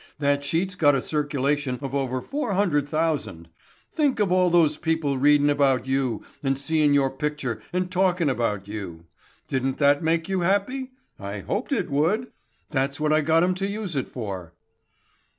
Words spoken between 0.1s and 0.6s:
That